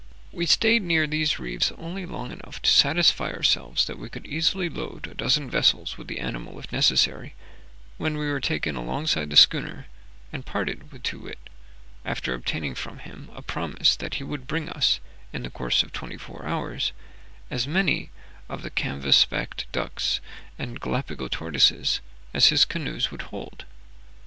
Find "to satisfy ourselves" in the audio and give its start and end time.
2.63-3.85